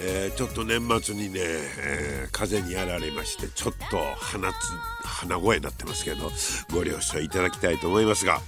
[0.00, 4.54] えー、ちょっと年末にね、えー、風にやられましてちょっと鼻つ
[5.04, 6.30] 鼻声になってますけど
[6.72, 8.40] ご了承いただきたいと思いますが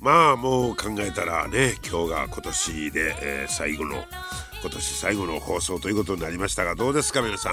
[0.00, 4.04] まあもう考えたらね今日が今年で、えー、最後の
[4.60, 7.50] 今年最後の放送ということになりましたがどうですか皆さ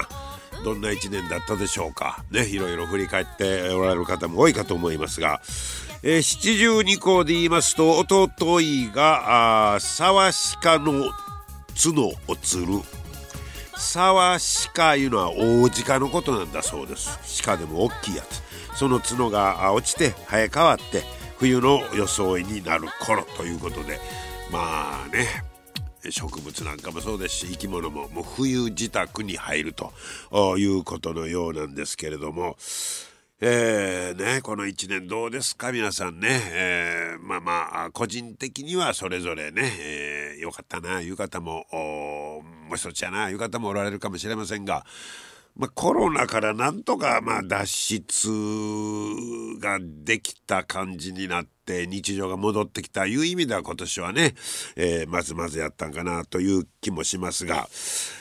[0.60, 0.64] ん？
[0.64, 2.24] どんな一年だったでしょうか？
[2.30, 5.40] ねいろいろ振り返っておられる方も多いかと思いますが
[6.02, 10.30] えー、七十二校で言いますと弟いが沢
[10.62, 11.10] 鹿の
[11.74, 12.80] 角を釣る
[13.78, 14.38] 沢
[14.74, 17.42] 鹿いうのは大鹿のことなんだそうです。
[17.44, 18.42] 鹿でも大きいやつ。
[18.76, 21.02] その角が落ちて生え変わって
[21.38, 24.00] 冬の装いになる頃ということで。
[24.50, 25.26] まあね
[26.08, 29.92] 植物なんかもそうですし生き物ももう冬支度に入ると
[30.56, 32.56] いうことのようなんですけれども。
[33.38, 35.70] えー、ね、この1年どうですか？
[35.70, 41.66] 皆さんね、えー、まあまあ個人的にはそれぞれね、えー、よかったないう方も
[42.66, 43.32] もう一つやない。
[43.34, 44.84] う方もおられるかもしれませんが、
[45.56, 48.28] まあ、コロナからなんとかまあ脱出
[49.58, 54.34] ができた感じになって日常が戻ってきたいう意味では今年はね、
[54.76, 57.68] えー、まずまずやったんかなという気もしますが、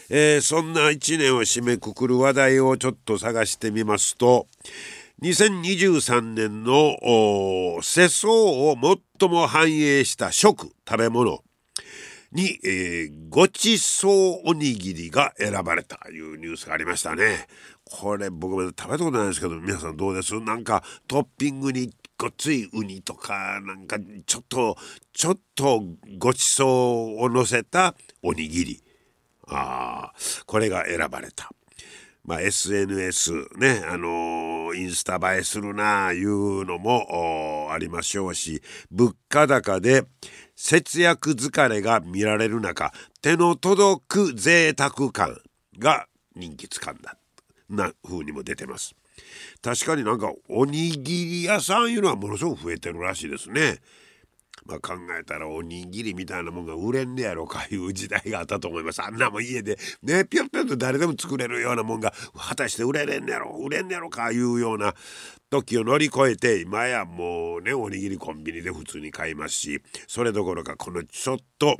[0.09, 4.47] えー、そんな1年を締めくくる話題をちょっと探してみますと
[5.21, 6.97] 2023年の
[7.81, 8.77] 世相を
[9.19, 11.44] 最も反映した食食べ物
[12.35, 17.47] に、えー、ごちそうおにぎりが選ばれたというニュースがありましたね。
[17.85, 20.39] これ僕も食べたことないですけど皆さんどうです？
[20.41, 24.75] なんかトッピングにごっついウニとかなんかちょっと
[25.13, 25.81] ちょっと
[26.17, 28.83] ごちそうをのせたおにぎり
[29.47, 30.11] あ
[30.45, 31.49] これが選ばれた。
[32.25, 34.44] まあ、SNS ね、あのー、
[34.75, 40.03] インスタ映えするなあいうのもありましょうし物価高で
[40.55, 45.37] 節約疲れが見られる中手の届く贅沢感
[45.79, 47.17] が人気つかんだ
[47.69, 48.95] な風にも出てます。
[49.61, 53.79] 確かになんかおにぎり屋さんいうのはものすごく増えてるらしいですね。
[54.65, 64.95] まあ、考えたらおにぎりみたいなもんが売れんねやろかいう時代があったと思いますあんなもん家でねぴょんぴょんと誰でも作れるようなもんが果たして売れれんねやろ売れんねやろかいうような
[65.51, 71.77] 時を乗り越えて今やもうねおにぎりコンビニで普通に買いますしそれどころかこのちょっと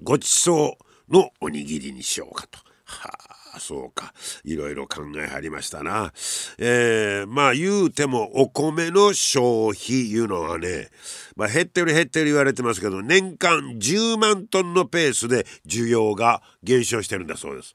[0.00, 0.76] ごちそ
[1.10, 2.69] うのおにぎりにしようかと。
[2.90, 3.10] は
[3.54, 4.12] あそうか
[4.44, 6.12] いろいろ考えはりましたな。
[6.58, 10.88] えー、まあ言うてもお米の消費いうのはね、
[11.36, 17.74] まあ、減ってる減ってる言われてますけど年間10万トンのペースで需要が減少してるんだそうです。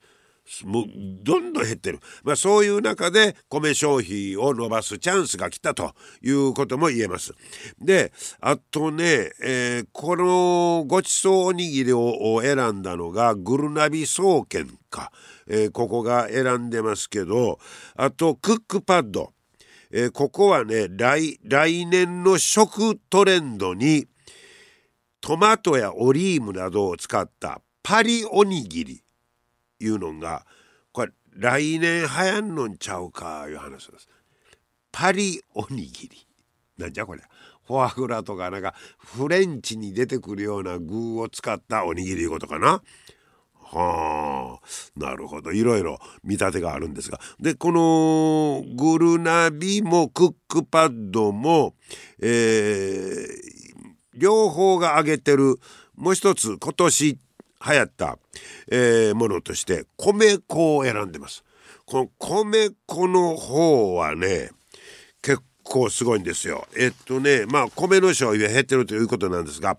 [0.63, 0.85] もう
[1.23, 7.33] どんどん減ってる、まあ、そういう中で米消費を伸ばすチャンスが来たということも言えます。
[7.79, 15.11] であとね、えー、このごちそうおにぎりを選んだのがグルナビ総研か、
[15.47, 17.59] えー、ここが選んでますけど
[17.95, 19.33] あとクックパッド、
[19.91, 24.07] えー、ここはね来来年の食トレンドに
[25.21, 29.04] トマトやオリーブなどを使ったパリおにぎり。
[29.79, 30.45] いうのが
[30.91, 34.07] これ来年流行んのんちゃうかいう話です。
[34.91, 36.27] パリおにぎり
[36.77, 37.21] なんじゃこれ
[37.67, 42.81] フォアグラとかなんかフレンチに出てくるような具を使ったおにぎりいうことかな。
[43.67, 51.73] はあなるほどいろいろ見立てがあるんですがでこのグルナビもクックパッドも、
[52.21, 53.25] えー、
[54.13, 55.55] 両方が挙げてる
[55.95, 57.17] もう一つ今年
[57.67, 58.17] 流行った、
[58.71, 61.43] えー、ものとして米粉を選んでます。
[61.85, 64.49] この米粉の方はね
[65.21, 66.67] 結構すごいんですよ。
[66.77, 69.77] えっとねまあ米の消費が減ってるということなんですが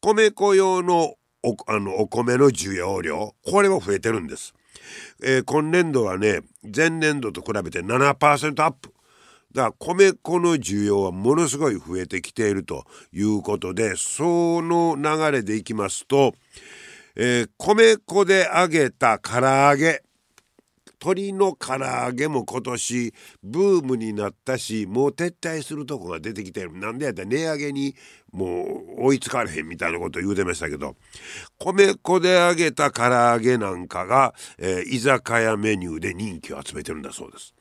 [0.00, 4.54] 米粉用のおあのお米の需要量これも増えてるんです。
[5.22, 6.40] えー、今年度はね
[6.74, 8.92] 前年度と比べて7%アップ。
[9.52, 16.34] だから米粉の需要はものすごい増えてきているということでその流れでいきますと
[17.20, 20.02] えー、米粉で揚げた唐揚げ。
[21.00, 26.72] 鶏の唐揚げも今年ブームになったしもう撤退するとこが出てきてる。
[26.72, 27.94] なんでやったら値上げに
[28.32, 28.64] も
[28.98, 30.96] う追いつかれへんみたいなこと言うてましたけど
[31.58, 37.54] 米粉で揚げた唐揚げなんかが、えー、居酒屋メニューで人気を集めてるんだそうです。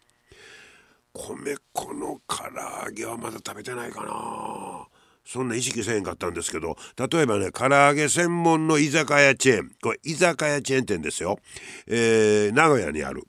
[1.14, 2.44] 米粉の唐
[2.86, 4.88] 揚げはまだ食べてないかな。
[5.28, 9.72] そんな意識せへんかったんですけど例えばね唐揚げ専門の居酒屋チェーン。
[9.82, 11.40] これ居酒屋チェーン店ですよ、
[11.86, 13.24] えー、名古屋にある。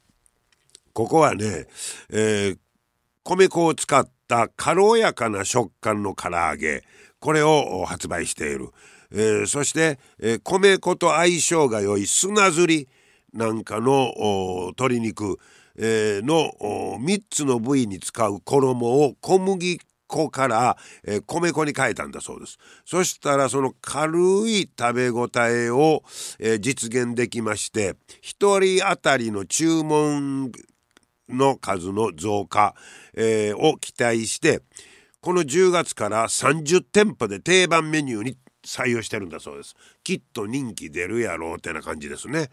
[0.92, 1.66] ここはね、
[2.10, 2.58] えー、
[3.24, 6.84] 米粉を使った軽やかな食感の唐揚げ。
[7.20, 8.68] これを発売している、
[9.10, 12.88] えー、そして、えー、米粉と相性が良い砂ずり。
[13.32, 14.14] なんかの
[14.68, 15.38] 鶏肉、
[15.76, 16.50] えー、の
[16.98, 19.78] 3つの部位に使う衣を小麦
[20.08, 22.58] 粉から、えー、米粉に変えたんだそうです。
[22.84, 24.19] そしたらその軽
[24.49, 26.02] い食べ応えを、
[26.40, 30.50] えー、実現できまして1人当たりの注文
[31.28, 32.75] の数の増加、
[33.14, 34.62] えー、を期待して
[35.20, 39.75] この10月から30店舗で定番メニューに採用してるんだそうです。
[40.02, 42.50] きっと人気出るやろうってな感じですね。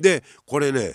[0.00, 0.94] でこれね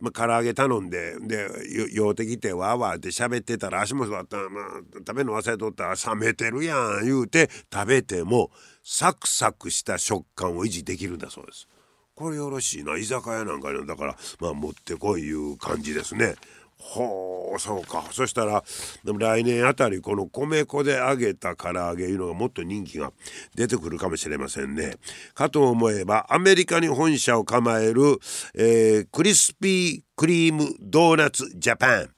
[0.00, 1.48] まあ、唐揚げ頼んでで
[1.92, 4.64] 酔うてきてわーわーって喋ってたら足も座ったら、まあ、
[4.98, 8.50] 食べるの忘れとったら冷めてるやん言うて食べても
[8.82, 11.68] サクサクした食感を維持できるんだそうです。
[12.14, 16.34] これよろしいな居酒屋なんかにだからまあ持ってこいいう感じですね。
[16.80, 18.64] ほうそうかそしたら
[19.04, 23.12] でも来年あたりこの米粉で揚げた唐揚げいうのがもっと人気が
[23.54, 24.94] 出てくるかもしれませんね。
[25.34, 28.18] かと思えばアメリカに本社を構える、
[28.54, 32.10] えー、クリスピークリームドーナツジャパン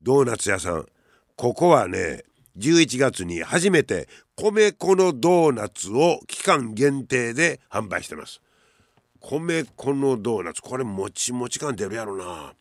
[0.00, 0.86] ドーナツ屋さん
[1.36, 2.22] ここはね
[2.56, 8.40] 11月に初めて米粉のドーナツを期間限定で販売してます。
[9.20, 12.54] 米粉のドーナツこれもちもち感出るやろな。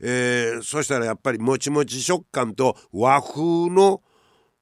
[0.00, 4.02] えー、そしたらやっぱりもちもち食感と和風の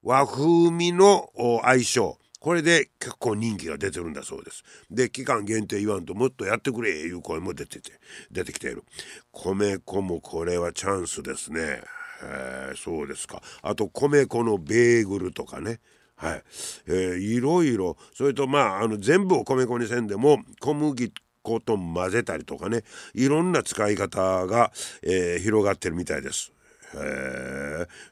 [0.03, 1.31] 和風味の
[1.63, 4.63] 相性これで結構人気が出てるんだそうです。
[4.91, 7.93] で期間限定言わんともっとやってくれいう声も出てて
[8.31, 8.85] 出てきている。
[9.33, 11.81] 米粉もこれはチャンスですね。
[12.23, 13.43] えー、そうですか。
[13.63, 15.81] あと米粉のベーグルとかね。
[16.17, 16.43] はい、
[16.87, 21.13] えー、いろいろそれとまああの全部を米粉にせんでも小麦
[21.45, 22.83] 粉と混ぜたりとかね
[23.15, 26.53] いろんな使い方が、えー、広がってるみたいです。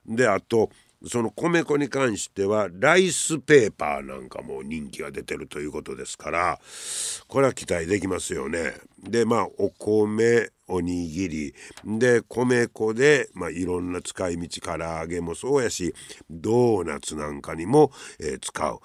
[0.07, 0.71] であと
[1.05, 6.61] その米粉に関してはライスペーパーなんかも人気が出てるということですから
[7.27, 8.75] これは期待できますよね。
[9.03, 15.95] でまあお米おにぎりで米粉で、まあ、いろんな使い道唐揚げもそうやし
[16.31, 17.91] ドーナツなんかにも、
[18.21, 18.81] えー、使う。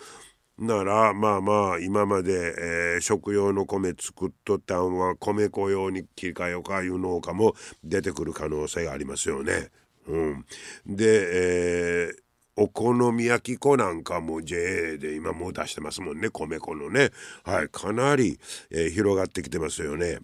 [0.57, 2.55] ならまあまあ今まで、
[2.93, 9.69] えー、食用の米作っとったんは米粉用に切り替えようかいう農家も出てくる可能性がありますよね。
[10.07, 10.45] うん、
[10.87, 12.21] で、えー、
[12.55, 17.11] お好み焼き粉なんかも JA で今もう出してますもんね米粉のね。
[17.43, 18.39] はいかなり、
[18.71, 20.19] えー、広がってきてますよね。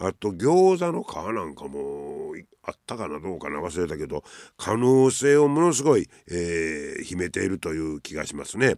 [0.00, 4.22] あと餃子の皮なんかもあったかなどうかな忘れたけど
[4.56, 8.76] 可能性をものすごい、えー、秘めているという気がしますね。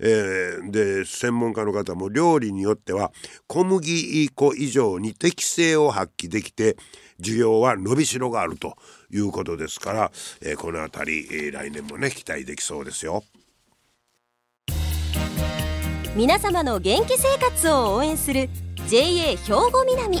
[0.00, 3.12] えー、で専門家の方も料理によっては
[3.46, 6.76] 小麦粉以上に適性を発揮できて
[7.20, 8.76] 需要は伸びしろがあると
[9.10, 10.12] いうことですから、
[10.42, 13.24] えー、この辺り、え、来年もね期待できそうですよ。
[16.16, 18.48] 皆様の元気生活を応援する
[18.88, 19.36] JA 兵
[19.70, 20.20] 庫南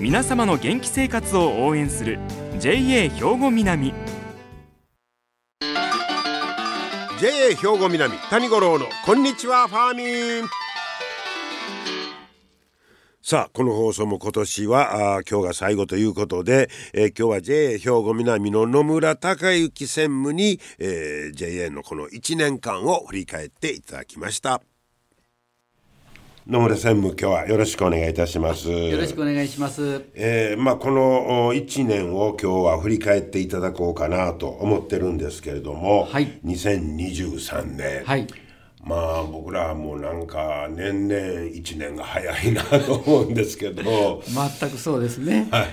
[0.00, 2.20] 皆様の元気生活を応援する
[2.60, 3.92] JA 兵庫南
[7.20, 10.48] JA 兵庫南谷五郎のこんにちはファーミン
[13.20, 24.62] さあこの放送も今年はあ今日が最後ということで、えー、今日は JA 兵庫南の野村隆之専務に、えー、JA のこの1年間を振り返っていただきました。
[26.48, 28.70] 野村専務今日はよろしくお願いいたします。
[28.70, 38.26] よろしくお願いします、えー、まあこの1年を今日は振り返っていただこうかなと思ってるんですけれども、はい、2023年、はい、
[38.82, 44.22] まあ僕らはもうなんか年々1年が早いなと思うんですけど。
[44.24, 45.48] 全くそうですね。
[45.50, 45.68] はい、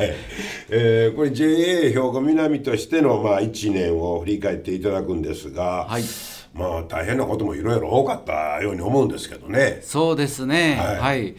[0.71, 6.03] えーこれ JA 兵庫南としてのまあ1年を振り返っていただくんですが、はい
[6.55, 9.79] まあ大変なこともいろいろ多かったように思うんですけどね。
[9.83, 10.77] そうですね。
[10.77, 10.97] はい。
[10.99, 11.35] はい、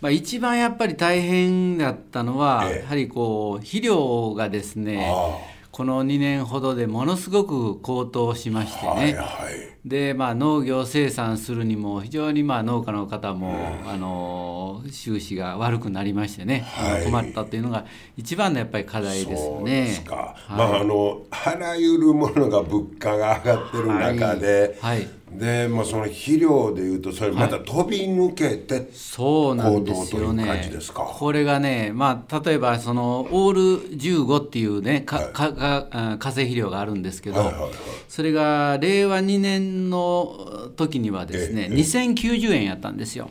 [0.00, 2.82] まあ、一番やっぱり大変だったのは、ええ。
[2.82, 5.38] やはりこう肥料がですねあ
[5.80, 9.54] この2年ほどでものすごく高騰しましてね、はいはい。
[9.82, 13.56] でまあ、農業生産するにも非常にまあ農家の方も、
[13.86, 17.04] あの収支が悪くなりましてね、はい。
[17.06, 17.86] 困ったっていうのが
[18.18, 19.86] 一番のやっぱり課題ですそうね。
[19.86, 20.58] ですか、はい。
[20.58, 24.98] まああのあらゆるものが物価が上がってる中で、はい。
[24.98, 30.70] はいで、まあ、その肥料でいうとそれまた飛び抜けて、そうなんですよね。
[30.94, 33.60] これがね、まあ、例えばそのオール
[33.96, 37.70] 15っていうね、かかかあ化成肥料があるんですけど、はいはいはい。
[38.08, 43.30] それが令和2年の時にはですね、ええ2090円やったんですよ。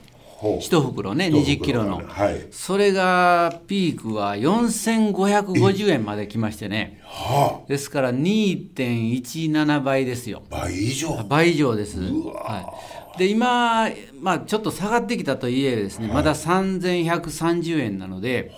[0.59, 2.47] 一袋ね、一袋20キロの、はい。
[2.51, 10.43] それがピークは4550円まで来ましてね、はですから2.17倍ですよ。
[10.51, 11.23] あ倍以上。
[11.27, 11.99] 倍以上です。
[11.99, 12.73] は
[13.15, 13.89] い、で今、
[14.21, 18.51] まあ、ちょっと下がってきたといえですね、まだ3130円なので、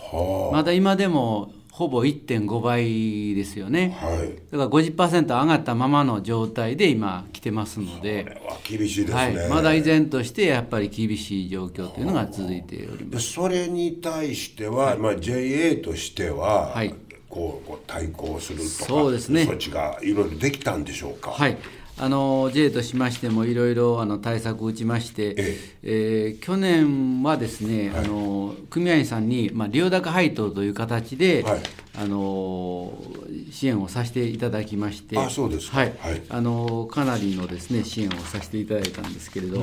[0.51, 3.97] まだ今でもほぼ1.5倍ですよね。
[3.97, 4.35] はい。
[4.51, 13.27] だから50%上がったままの状態で今来てますので、厳しいですね、はい、まだ依然としてやっぱり厳しい状況というのが続いております。
[13.27, 16.93] でそれに対しては、まあ、JA としては、はい
[17.31, 19.43] こう対抗するとかそうですね。
[19.43, 21.31] 措置がいろいろできたんでしょうか？
[21.31, 21.57] はい。
[21.97, 26.35] あの J としましてもいろいろあの対策を打ちまして、ええ。
[26.39, 31.61] ー去年はですね、あの組合員さんに、まあ、利用高配当という形で、はい。
[31.93, 32.93] あの
[33.51, 35.79] 支援をさせていただきましてあそうですか。
[35.79, 35.93] はい。
[35.99, 36.21] はい。
[36.29, 39.61] あのかなりのですね支援をさせていただいたんですけれど、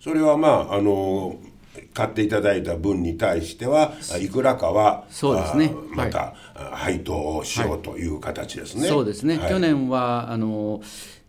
[0.00, 1.36] それはまああの
[1.92, 5.72] 買っていただいた分に対してはいくらかはそうですね。
[5.92, 8.88] あまた、あ配当をしようという形ですね。
[8.88, 9.48] そうですね、はい。
[9.50, 10.80] 去年はあの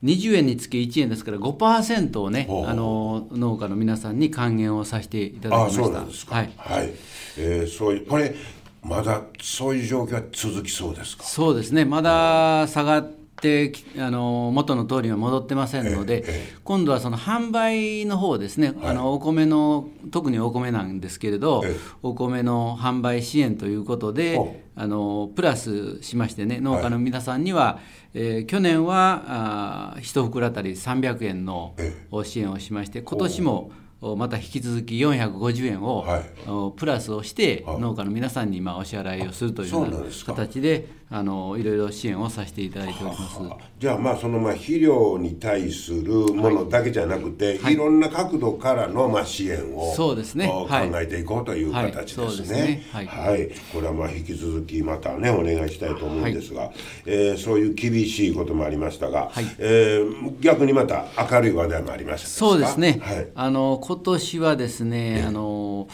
[0.03, 5.83] 20円につき1円ですから5%をねあの農家の皆さんに還元をさせていただきあました。
[5.83, 6.35] そうなんですか。
[6.35, 6.93] はい。
[7.37, 8.35] えーそういうこれ
[8.83, 11.23] まだそういう状況は続きそうですか？
[11.23, 13.11] そうですね、まだ下がっ
[13.45, 21.75] てきあの元の通りには戻ってませんので、ええ今度はその販売の方ですね、あのお米の、特にお米なんですけれど、ええ。
[22.01, 27.79] お米の販売支援ということでほ、あのプラスしましてね、農家の皆さんには、
[28.15, 31.75] えー去年はあ1袋あたり300円の
[32.23, 33.71] 支援をしまして、今年も
[34.01, 37.79] おまた引き続き450円を、プラスをして、はい。
[37.79, 43.39] 農家の皆さんにまあお支払いをするというような形であのいろいろ支援をさせていただいております。
[43.79, 50.47] じゃあまあそのまあ肥料に対するものだけじゃなくて、い、ろんな角度からのまあ支援をそうですね。
[50.47, 50.67] 考
[50.99, 51.91] えていこうというはい。
[51.91, 52.61] 形ですね。
[52.61, 52.83] ね。
[52.91, 53.05] はい。
[53.05, 56.71] はい、これはまあ引き続きまたねお願いしたいと思うんですが、
[57.05, 59.45] えーそういう厳しいこともありましたが、はい。
[59.59, 65.87] えー逆にまた明るい話題もありましたそうですね、はい、あの今年はですね、あの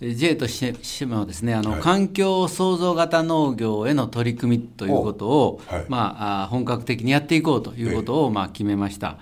[0.00, 1.80] J としてもですねあの、はい。
[1.80, 5.84] 環境創造型農業への取り組みということを、おはい。
[5.88, 9.08] まあ、あ本格的にやっていこうということを、まあ、決めました。
[9.08, 9.18] はい。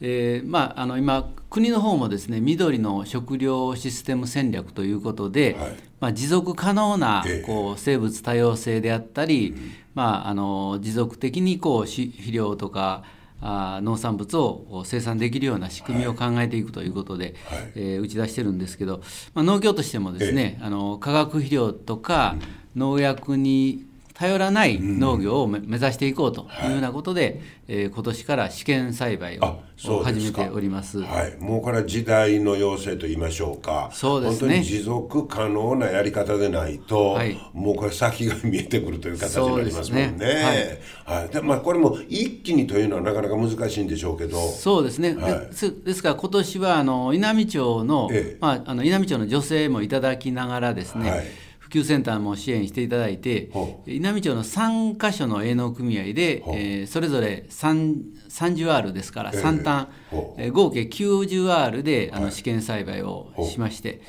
[0.00, 5.76] えーまあ、あの今、国の方もですね緑の食料システム戦略ということで、はい。
[6.00, 7.46] まあ、持続可能なええ。
[7.46, 9.54] こう生物多様性であったり、
[9.94, 13.02] まあ、あの持続的にこうし肥料とか
[13.40, 17.72] あ農産物を生産できるような仕組みを考えていくということで、はい。
[17.76, 19.02] えー打ち出してるんですけど、
[19.34, 22.36] まあ、農業としてもですね、あの化学肥料とか
[22.76, 23.87] 農薬に
[24.18, 31.00] 頼らない農業をめ目指していこうというようなことで、えー今年から試験栽培あを始めております。
[31.00, 33.90] はい、もうこれは時代の要請と言いましょうか。
[33.92, 34.38] そうですね。
[34.38, 37.38] 本当に持続可能なやり方でないと、はい。
[37.52, 40.08] もうこれ先が見えてくるという形になりますもんね。
[40.08, 40.80] そうですね。
[41.04, 41.28] はい。
[41.28, 44.40] でまあ、これも一気にというのはなかなか難しいんでしょうけど。
[44.48, 45.32] そうですね、はい。
[45.46, 48.38] ですですから今年はあの稲美町の,、ええ。
[48.40, 51.26] まあ、あの稲美町の女性もいただきながらですね、はい
[51.68, 59.42] 普及センターも支援していただいてほ稲美町の3か所の営農組合で、えーそれぞれ3 30R ですからええ。
[59.42, 62.32] 3単、ほうえー合計 90R であのはい。
[62.32, 64.00] 試験栽培をしまして、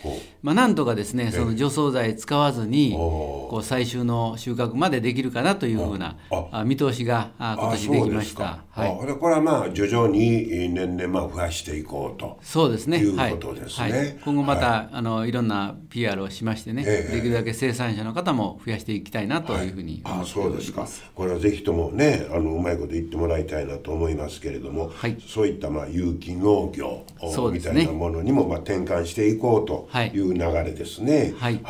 [0.42, 6.64] まあ、なんとかですねその除草剤使わずに、こう最終の収穫までできるかなというふうなああ。
[6.64, 8.60] 見通しがあ今年できました。
[8.76, 8.98] あはい。
[9.20, 12.38] これはまあ徐々にえー年々まあ増やしていこうと。
[12.42, 12.98] そうですね。
[13.00, 13.92] いうはいことですね。
[13.92, 14.18] はい。
[14.24, 14.90] 今後また、はい。
[14.92, 17.16] あのいろんな PR をしましてね、ええ。
[17.16, 20.88] できるだけ生産者の方も増やしていきたいなというふうに思あっておそうですか。
[21.16, 25.18] これはぜひともねあのうまいこと言ってもらいたいなと思いますけれども、はい。
[25.28, 27.06] そういったまあ有機農業
[27.52, 30.20] みたいなものにもまあ転換していこうとい。
[30.20, 31.34] う流れですね。
[31.38, 31.62] はい。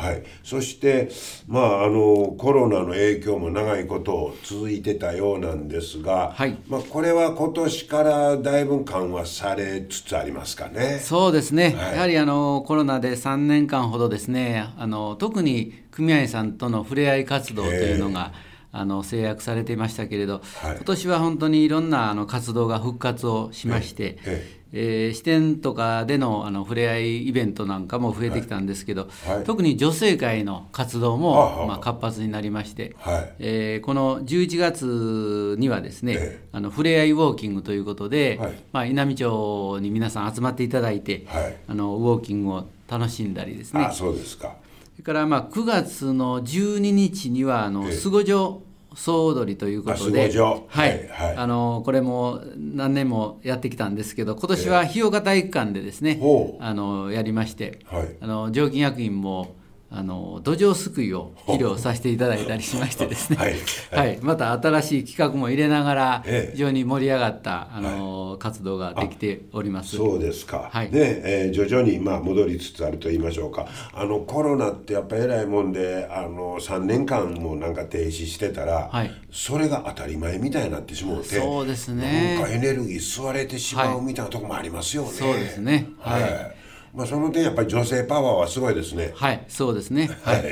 [0.44, 1.10] そして
[1.46, 6.56] まああのコロナの影響も長いこと続いてたようなんですが、はい。
[6.68, 10.98] まあこれは今年からだいぶ緩和されつつありますかね。
[11.02, 11.94] そうですね、はい。
[11.94, 18.32] やはりあのコロナで3年間ほどですねあの特に組合員さんとの触れ合い活動というのが、
[18.72, 20.76] あの制約されていましたけれど、はい。
[20.76, 29.44] 今年は本当にいろんなあの活動が復活をしまして、ええー支店とかでのあの触れ合いイベントなんかも増えてきたんですけど、はい。
[29.44, 31.66] 特に女性会の活動はあも、はあ。
[31.66, 33.34] まあ、活発になりまして、はい。
[33.40, 38.52] えーこの11月にはですね、えあの触れ合いウォーキングということで、はい。
[38.72, 41.56] まあ、稲美町に皆さん集まっていただいて、はい。
[41.66, 43.84] あのウォーキングを楽しんだりですね。
[43.84, 44.54] あそうですか。
[45.00, 47.92] それからまあ9月の12日にはあのええ。
[47.92, 48.62] 菅御城
[48.94, 50.60] 総踊りということで、はい。
[50.68, 51.36] はいはい。
[51.36, 56.20] あのこれも何年もやってきたんですけど今年は日岡体育館でですね、
[56.60, 58.16] あのやりまして、はい。
[58.20, 59.54] あの常勤役員も
[59.92, 63.54] あの土壌すくいを披露させていただいたりしましてですね、はい。
[63.90, 64.18] はい。
[64.22, 66.52] また新しい企画も入れながらええ。
[66.52, 69.96] 非常に盛り上がった、あの活動ができております。
[69.96, 70.92] そうですか、はい。
[70.92, 73.66] ねえー徐々にまあ戻りつつあると言いましょうか。
[73.92, 79.10] あのコロナってやっぱ偉いもんであの3年間もなんか停止してたら、はい。
[79.32, 82.36] それが当たり前みたいになってしもうてそうですね。
[82.36, 85.88] なんかエネルギー吸われてしまうみたいなとこもありますよね、そうですね。
[85.98, 86.59] はい、はい
[86.94, 89.12] まあ、その点やっぱり女性パワーはすごいですね。
[89.14, 90.08] はい、そうですね。
[90.22, 90.40] ははい。
[90.40, 90.42] い。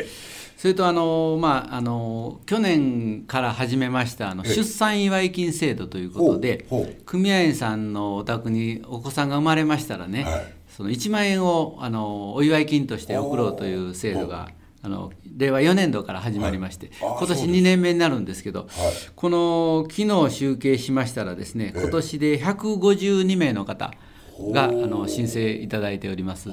[0.57, 4.55] それとあのまああの去年から始めましたあのええ。
[4.55, 6.67] 出産祝い金制度ということで
[7.07, 10.55] 組合員さんのお宅にお子さんが生まれましたらね、はい。
[10.69, 14.49] その1万円をあのお祝い金として送ろうという制度が
[14.83, 16.97] あの令和4年度から始まりまして、はい。
[17.03, 17.59] あ今年そうです。
[17.61, 18.69] 2年目になるんですけど、はい。
[19.15, 21.81] この昨日集計しましたらですね、ええ。
[21.83, 23.93] 今年で152名の方
[24.39, 26.51] があの申請いただいております。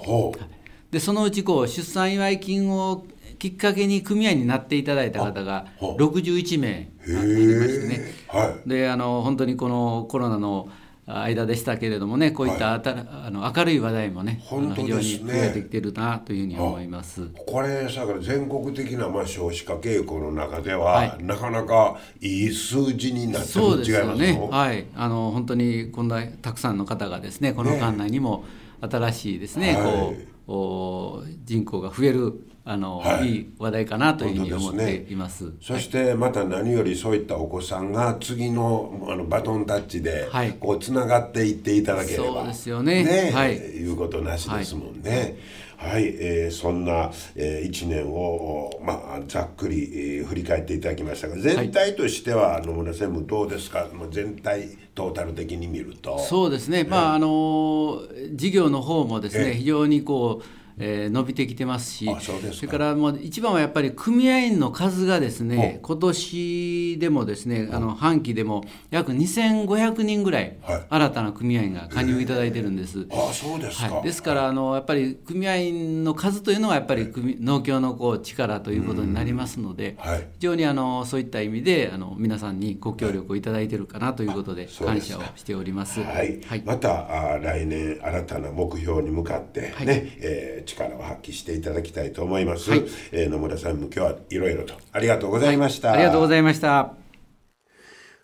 [0.92, 3.06] でそのうちこう出産祝い金を
[3.38, 8.00] きっかけに組合になっていただいた方があは61名ありましてね。
[8.34, 8.70] えはい。
[8.70, 10.70] であの本当にこのコロナの
[11.08, 15.20] 間でしたけれどもねこういったあたら、あの明るい話題もね本当非ですね。
[15.20, 17.30] 常に増えてきてるなというふうに思います。
[17.46, 21.24] これさから全国的なまあ少子化傾向の中では、はい。
[21.24, 24.48] なかなかいい数字になってるそうですよね。
[24.52, 28.44] はい、あの本当にこんなたくさんの方がですね、この館内にも
[28.82, 29.84] 新しいですね、はい。
[29.86, 30.16] こ
[30.48, 32.34] うお人口が増える
[32.68, 33.30] あの、はい。
[33.30, 35.54] い、い話題かなというふうに思っています。
[35.62, 40.54] そしてまた何よりそういったお子さんが次のあのバトンタッチではい。
[40.60, 43.32] こうつながっていっていただければ、そうですよね。
[43.34, 43.56] はい。
[43.56, 45.38] いうことなしですもんね。
[45.78, 56.18] はい、えーそんな、えー、1年を、おまあ、ざっくり、えー振り返っていただきましたが全体としては、野村専務どうですか、まあ、全体トータル的に見ると。
[56.20, 58.02] そうですね、まああの
[58.34, 59.46] 事業の方もですええ。
[59.50, 70.86] ね非常にこう、えー伸びてきてますしあそれからもう一番はやっぱり組合員の数がですね今年でもですねあの半期でも約2500人ぐらいはい。
[70.90, 73.08] 新たな組合員が加入いただいてるんです。
[73.12, 80.28] あそうですか、はい、ですからあのやっぱり組合員の数というのはやっぱり組農協のこう力ということになりますので、はい。
[80.34, 86.02] 非常にあのそういった意味であの皆さんにご協力をいただいているかなということで感謝をしております。
[86.02, 86.64] はい、はい。
[86.66, 89.88] またあ来年新たな目標に向かってね、はい。
[89.88, 97.06] えー力を発揮していただきたいと思います、はいえー野村さんも今日はいろいろとありがとうございました、ありがとうございました。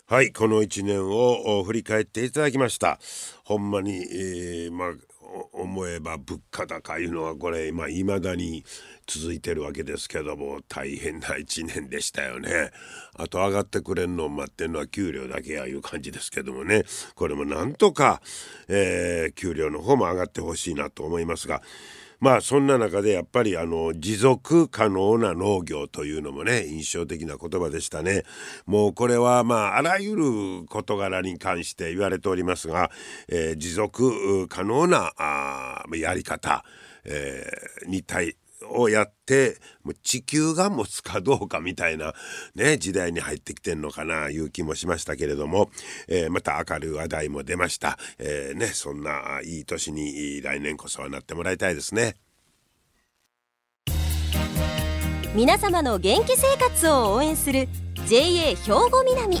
[0.06, 2.98] はい、この1年をお振り返っていただきました。
[3.44, 4.88] ほんまに、えーまあ、
[5.54, 8.62] お思えば物価高いうのはこれ、まあ、未だに
[9.06, 12.72] 続いてるわけですけども、大変な1年でしたよね。
[13.14, 18.20] あと上がってくれんのを待ってんのは給料だけやいう感じですけどもね、これもなんとか、
[18.68, 21.62] えー給料の方も上がってほしいなと思いますが、
[22.22, 28.22] まあそんな中でやっぱりあの持続可能な農業というのもね印象的な言葉でしたね。
[28.64, 30.24] もうこれはまああらゆる
[30.68, 32.92] 事柄に関して言われておりますが、
[33.28, 36.64] えー持続可能なあやり方、
[37.04, 38.36] えーに対
[38.72, 42.14] をやってもう地球が持つかどうかみたいな
[42.54, 45.70] ね時代に入ってきてんのかないう気もしましたけれども、
[46.08, 52.16] えーまた明るい話題も出ました、えーねそんないい年に来年こそはなってもらいたいですね。
[55.34, 57.66] 皆様の元気生活を応援する
[58.06, 58.54] JA 兵
[58.90, 59.38] 庫南。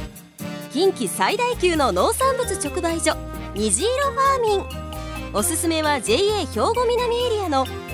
[0.72, 3.14] 近畿最大級の農産物直売所
[3.54, 5.34] 虹色ファーミン。
[5.34, 7.66] おすすめは JA 兵庫南エリアの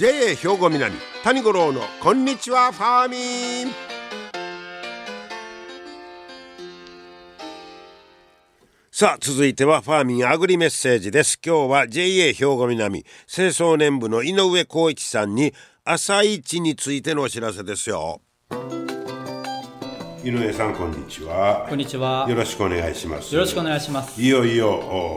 [0.00, 3.74] JA 兵庫南谷五郎のこんにちはファーミン。
[8.90, 11.38] さあ続いてはファーミンアグリメッセージです。
[11.44, 15.52] 今日は JA 兵庫南清掃年部の井上光一さんに
[15.84, 18.22] 朝市についてのお知らせですよ。
[20.22, 21.64] 井上さんこんにちは。
[21.66, 22.26] こんにちは。
[22.28, 23.34] よろしくお願いします。
[23.34, 24.20] よろしくお願いします。
[24.20, 24.70] いよいよ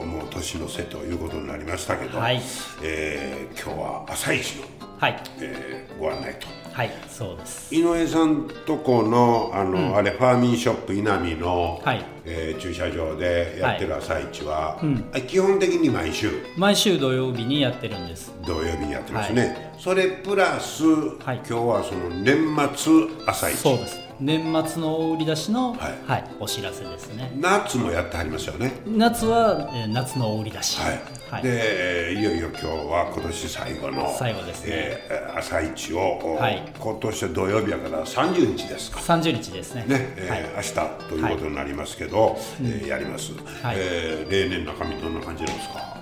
[0.06, 2.42] もう年の瀬ということになりましたけど、はい。
[2.82, 4.64] えー、今日は朝市の、
[4.98, 5.22] はい。
[5.42, 6.48] えー、ご案内と。
[6.72, 7.76] はいそうです。
[7.76, 12.06] 井上さんとこのあの、うん、あれファーミンショップ稲見の、はい。
[12.24, 16.32] えー、駐車場でやってる朝市は、はいうん、基本的に毎週？
[16.56, 18.34] 毎週土曜日にやってるんです。
[18.48, 22.38] 土曜日にやってますね、はい、それプラス、はい、今日はその年
[22.78, 22.94] 末
[23.28, 23.58] 朝市。
[23.58, 27.32] そうです年末の売り出しの、はい、はい、お知らせですね。
[27.40, 28.74] 夏もやってはりますよね。
[28.86, 31.02] 夏は、えー、夏の売り出し、はい。
[31.30, 39.00] はい、でいよいよ今日は今年最後の最後ですね、えー、朝市を、はい、今年は土曜日やから30日ですか。
[39.00, 39.86] 30日ですね。
[39.88, 40.74] ね、えーはい、明日
[41.10, 43.32] ということになりますけど、はい、えー、やります、
[43.64, 43.76] はい。
[43.80, 45.93] えー、例年中身どんな感じなんですか？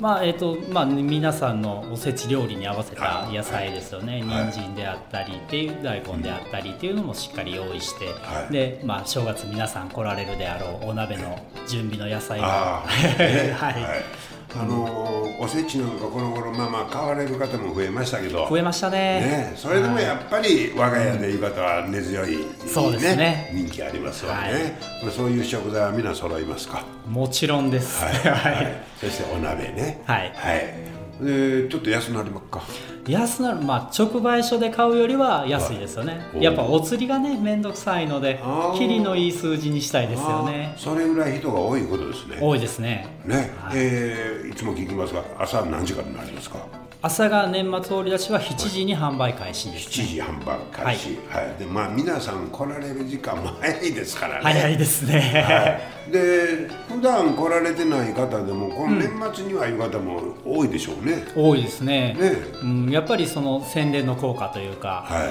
[0.00, 12.46] まあえーとまあ、皆さんのおせち料理に合わせた野菜ですよね、はい、人参であったりっていう大根であったりっていうのもしっかり用意して、はい、でまあ、正月皆さん来られるであろうお鍋の準備の野菜が、
[12.82, 12.84] は
[13.20, 14.30] い、はい。
[14.52, 18.48] あのー、おせちなんかこの頃まあまあ買われる方も増えましたけど。
[18.48, 18.98] 増えましたね。
[18.98, 19.52] ね。
[19.54, 23.50] それでもやっぱり我が家でいう方は根強い、ね、そうですね。
[23.54, 26.82] 人気ありますよね、はい、そういう食材は皆揃いますか？
[27.06, 30.02] もちろんです、はい、 はい、そしてお鍋ね。
[30.04, 31.00] はい、はい。
[31.24, 32.62] でちょっと安なりまっか。
[33.06, 36.20] 安なるまあ直売所で買うよりは安いですよね。
[36.38, 38.40] やっぱお釣りがね面倒くさいので
[38.76, 40.74] きりのいい数字にしたいですよね。
[40.76, 42.38] それぐらい人が多いことですね。
[42.40, 43.06] 多いですね。
[43.24, 43.72] ね、はい。
[43.76, 46.58] えー、いつも聞きますが朝何時からになりますか？
[47.02, 54.40] 朝が年末売り出しは7時に販売開始です、ね、7時販売開始、はい、はい、でまあ皆さん来られる時間も早いですからね。
[54.42, 62.14] 早いですね、はい、で普段来られてない方でもこの年末にはいう方も多いでしょうね、うん、多いですね。
[62.20, 62.32] ね、
[62.62, 65.28] うん、やっぱりその宣伝の効果というか、はい。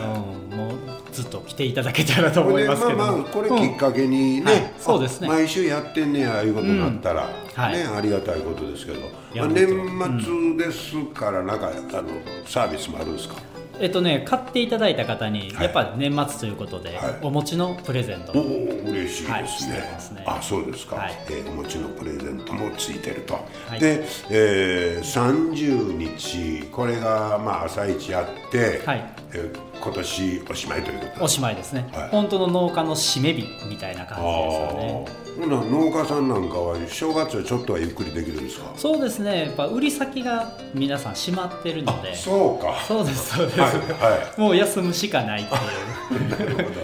[0.51, 0.77] うん、もう
[1.11, 2.97] ずっと来ていただけたらと思いますけど。
[2.97, 4.45] まあまあこれきっかけにね、うん。
[4.45, 5.27] はい、そうですね。
[5.27, 9.01] 毎週やってんねやいうことになったら、はい、ねありがたいことですけど、
[9.35, 9.67] まあ、年
[10.57, 12.09] 末ですからなんかあの
[12.45, 13.35] サービスもあるんですか？
[13.81, 18.33] えっとね、買っていただいた方に、やっぱ年末ということで、はい、お餅のプレゼント。
[18.33, 18.43] おお
[18.91, 20.23] 嬉しいですね,、はい、すね。
[20.27, 23.35] あそうですか、はい、えー、お餅のプレゼントもついてると、
[23.69, 29.13] はい、で、えー、30日これがまあ朝一やって、はい。
[29.33, 35.29] えー今年おしまいということおしまいですね、はい、本当の農家の締め日みたいな感じですよね。
[35.39, 38.73] 農家さんなんかは正月はちょっとはゆっくりできるんですか？
[38.75, 39.45] そうですね。
[39.45, 42.13] やっぱ売り先が皆さん閉まってるので。
[42.13, 42.75] そうか。
[42.85, 46.29] そうですそうです、はいはい、もう休むしかないっていう。
[46.29, 46.79] なるほど。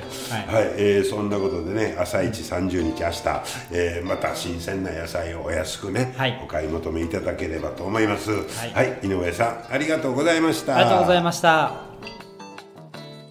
[0.53, 10.77] はい、はい、えー、そんなことでね朝一30日明日、えー、また新鮮な野菜をお安くね、はい、お買い求めいただければと思います、はい、はい、井上さんありがとうございました。
[10.77, 11.84] ありがとうございました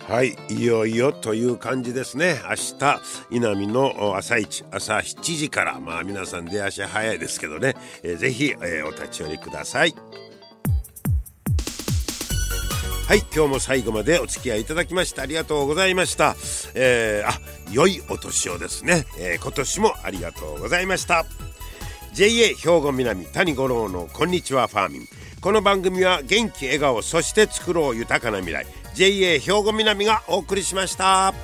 [0.08, 2.38] はいいよいよという感じですね。
[2.44, 9.94] 明日稲見の朝一朝7時からまあ皆さん出足早いですけどね、えー、ぜひ、えー、お立ち寄りください。
[13.08, 16.36] はい今日も最後までお付き合いいただきましてありがとうございました、
[16.74, 17.38] えー、あ
[17.70, 21.24] 良いお年をですね、えー、今年もありがとうございました。
[22.12, 25.02] JA 兵庫南谷五郎のこんにちはファーミン。
[25.40, 28.66] この番組は元気笑顔そして作ろう豊かな未来。
[28.94, 31.34] JA 兵庫南がお送りしました。